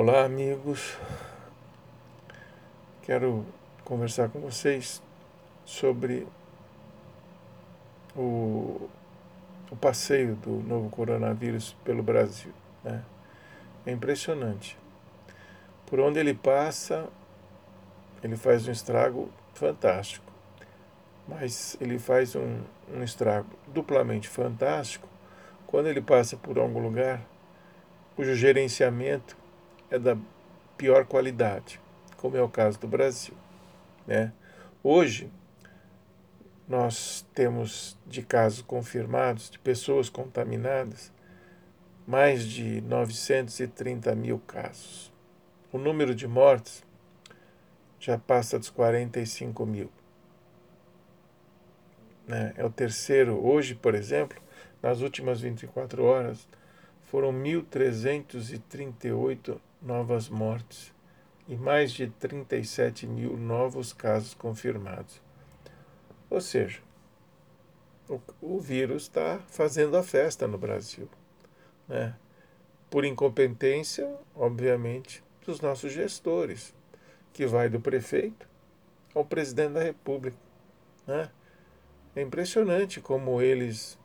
[0.00, 0.96] Olá, amigos.
[3.02, 3.44] Quero
[3.84, 5.02] conversar com vocês
[5.64, 6.24] sobre
[8.14, 8.88] o,
[9.72, 12.52] o passeio do novo coronavírus pelo Brasil.
[12.84, 13.02] Né?
[13.84, 14.78] É impressionante.
[15.84, 17.08] Por onde ele passa,
[18.22, 20.32] ele faz um estrago fantástico.
[21.26, 22.60] Mas ele faz um,
[22.94, 25.08] um estrago duplamente fantástico
[25.66, 27.20] quando ele passa por algum lugar
[28.14, 29.36] cujo gerenciamento
[29.90, 30.16] é da
[30.76, 31.80] pior qualidade,
[32.16, 33.34] como é o caso do Brasil.
[34.06, 34.32] Né?
[34.82, 35.30] Hoje,
[36.68, 41.12] nós temos de casos confirmados, de pessoas contaminadas,
[42.06, 45.12] mais de 930 mil casos.
[45.72, 46.84] O número de mortes
[48.00, 49.90] já passa dos 45 mil.
[52.26, 52.54] Né?
[52.56, 53.44] É o terceiro.
[53.44, 54.40] Hoje, por exemplo,
[54.82, 56.48] nas últimas 24 horas,
[57.02, 60.92] foram 1.338 novas mortes
[61.46, 65.20] e mais de 37 mil novos casos confirmados.
[66.28, 66.80] Ou seja,
[68.08, 71.08] o, o vírus está fazendo a festa no Brasil.
[71.86, 72.14] Né?
[72.90, 76.74] Por incompetência, obviamente, dos nossos gestores,
[77.32, 78.48] que vai do prefeito
[79.14, 80.36] ao presidente da República.
[81.06, 81.30] Né?
[82.14, 83.98] É impressionante como eles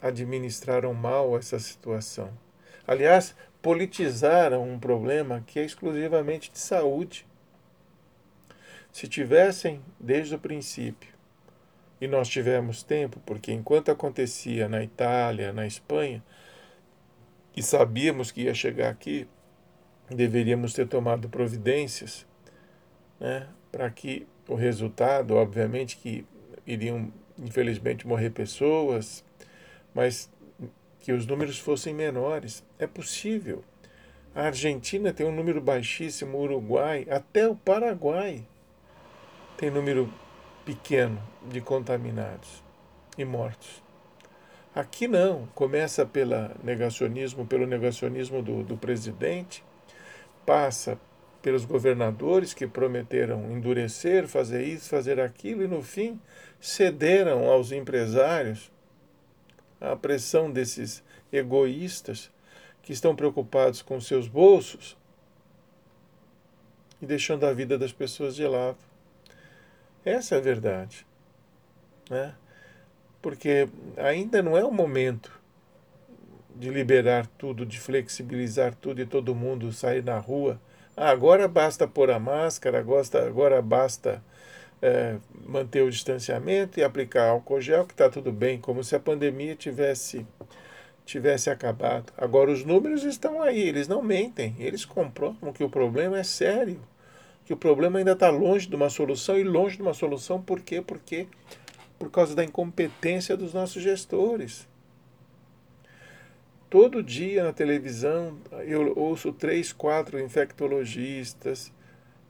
[0.00, 2.32] administraram mal essa situação.
[2.86, 7.26] Aliás, politizaram um problema que é exclusivamente de saúde.
[8.92, 11.12] Se tivessem, desde o princípio,
[12.00, 16.22] e nós tivemos tempo, porque enquanto acontecia na Itália, na Espanha,
[17.56, 19.26] e sabíamos que ia chegar aqui,
[20.08, 22.24] deveríamos ter tomado providências
[23.18, 26.24] né, para que o resultado, obviamente, que
[26.66, 29.24] iriam, infelizmente, morrer pessoas,
[29.92, 30.30] mas
[31.00, 32.64] que os números fossem menores.
[32.78, 33.64] É possível.
[34.34, 38.44] A Argentina tem um número baixíssimo, o Uruguai, até o Paraguai
[39.56, 40.12] tem número
[40.64, 42.62] pequeno de contaminados
[43.16, 43.82] e mortos.
[44.74, 49.64] Aqui não, começa pelo negacionismo, pelo negacionismo do, do presidente,
[50.46, 50.96] passa
[51.42, 56.20] pelos governadores que prometeram endurecer, fazer isso, fazer aquilo, e no fim
[56.60, 58.70] cederam aos empresários
[59.80, 61.02] a pressão desses
[61.32, 62.30] egoístas
[62.82, 64.96] que estão preocupados com seus bolsos
[67.00, 68.78] e deixando a vida das pessoas de lado.
[70.04, 71.06] Essa é a verdade.
[72.08, 72.34] Né?
[73.20, 75.38] Porque ainda não é o momento
[76.56, 80.60] de liberar tudo, de flexibilizar tudo e todo mundo sair na rua.
[80.96, 82.84] Ah, agora basta pôr a máscara,
[83.24, 84.22] agora basta
[84.80, 85.16] é,
[85.46, 89.54] manter o distanciamento e aplicar álcool gel, que está tudo bem, como se a pandemia
[89.54, 90.26] tivesse,
[91.04, 92.12] tivesse acabado.
[92.16, 96.80] Agora, os números estão aí, eles não mentem, eles comprovam que o problema é sério,
[97.44, 100.60] que o problema ainda está longe de uma solução, e longe de uma solução por
[100.60, 100.80] quê?
[100.80, 101.26] Porque
[101.98, 104.68] por causa da incompetência dos nossos gestores.
[106.70, 111.72] Todo dia na televisão eu ouço três, quatro infectologistas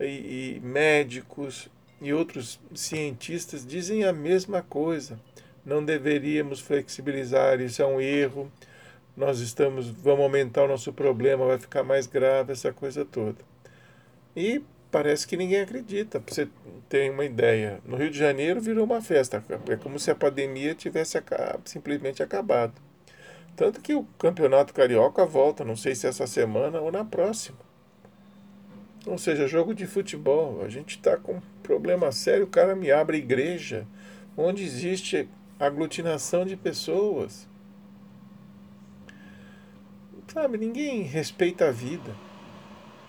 [0.00, 1.68] e, e médicos
[2.02, 5.18] e outros cientistas dizem a mesma coisa.
[5.64, 8.50] Não deveríamos flexibilizar, isso é um erro.
[9.16, 13.38] Nós estamos, vamos aumentar o nosso problema, vai ficar mais grave essa coisa toda.
[14.34, 16.18] E parece que ninguém acredita.
[16.18, 16.48] Para você
[16.88, 19.42] ter uma ideia, no Rio de Janeiro virou uma festa.
[19.68, 21.22] É como se a pandemia tivesse
[21.64, 22.74] simplesmente acabado.
[23.54, 27.58] Tanto que o campeonato carioca volta, não sei se essa semana ou na próxima.
[29.06, 30.62] Ou seja, jogo de futebol.
[30.62, 32.44] A gente está com um problema sério.
[32.44, 33.86] O cara me abre igreja
[34.36, 37.48] onde existe aglutinação de pessoas.
[40.28, 42.14] Sabe, ninguém respeita a vida.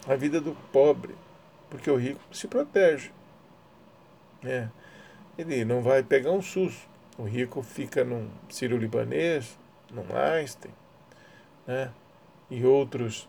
[0.07, 1.15] A vida do pobre.
[1.69, 3.11] Porque o rico se protege.
[4.43, 4.67] É.
[5.37, 6.87] Ele não vai pegar um susto.
[7.17, 9.57] O rico fica num Sírio-Libanês,
[9.91, 10.73] num Einstein,
[11.65, 11.91] né?
[12.49, 13.27] e outros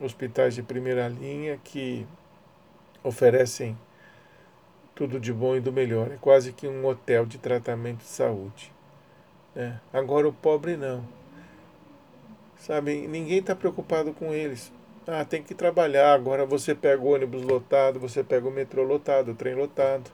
[0.00, 2.06] hospitais de primeira linha que
[3.02, 3.76] oferecem
[4.94, 6.10] tudo de bom e do melhor.
[6.10, 8.72] É quase que um hotel de tratamento de saúde.
[9.54, 9.80] Né?
[9.92, 11.04] Agora o pobre não.
[12.56, 14.72] Sabe, ninguém está preocupado com eles.
[15.06, 16.14] Ah, tem que trabalhar.
[16.14, 20.10] Agora você pega o ônibus lotado, você pega o metrô lotado, o trem lotado.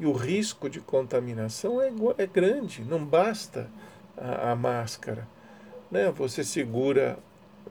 [0.00, 2.82] E o risco de contaminação é, é grande.
[2.82, 3.70] Não basta
[4.16, 5.28] a, a máscara.
[5.90, 6.10] Né?
[6.16, 7.18] Você segura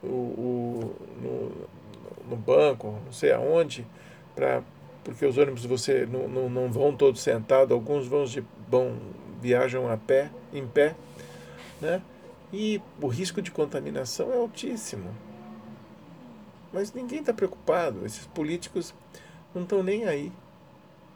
[0.03, 3.85] o, o no, no, banco, não sei aonde,
[4.35, 4.61] pra,
[5.03, 8.97] porque os ônibus você não, não, não vão todos sentados, alguns vão, de, vão
[9.41, 10.95] viajam a pé, em pé,
[11.81, 12.01] né?
[12.51, 15.09] E o risco de contaminação é altíssimo.
[16.71, 18.93] Mas ninguém está preocupado, esses políticos
[19.53, 20.31] não estão nem aí.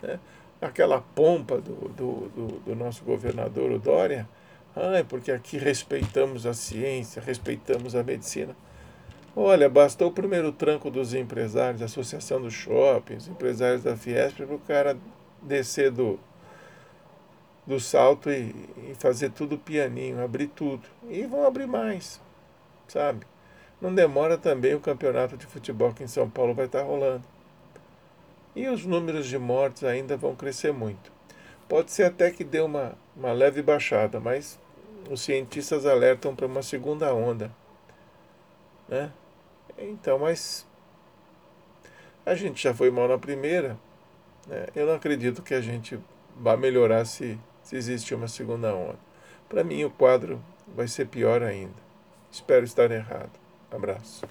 [0.01, 0.19] Né?
[0.61, 4.27] Aquela pompa do, do, do, do nosso governador, o Dória,
[4.75, 8.55] ah, porque aqui respeitamos a ciência, respeitamos a medicina.
[9.39, 14.55] Olha, bastou o primeiro tranco dos empresários, a Associação dos Shoppings, empresários da Fiesp, para
[14.55, 14.97] o cara
[15.43, 16.19] descer do,
[17.63, 18.55] do salto e,
[18.89, 20.81] e, fazer tudo pianinho, abrir tudo.
[21.07, 22.19] E vão abrir mais,
[22.87, 23.27] sabe?
[23.79, 27.23] Não demora também o campeonato de futebol aqui em São Paulo vai estar rolando.
[28.55, 31.11] E os números de mortes ainda vão crescer muito.
[31.69, 34.59] Pode ser até que dê uma, uma leve baixada, mas
[35.11, 37.51] os cientistas alertam para uma segunda onda.
[38.89, 39.11] Né?
[39.77, 40.65] Então, mas
[42.25, 43.77] a gente já foi mal na primeira.
[44.47, 44.67] Né?
[44.75, 45.99] Eu não acredito que a gente
[46.35, 48.99] vá melhorar se, se existir uma segunda onda.
[49.47, 50.41] Para mim, o quadro
[50.75, 51.87] vai ser pior ainda.
[52.31, 53.31] Espero estar errado.
[53.71, 54.25] Abraço.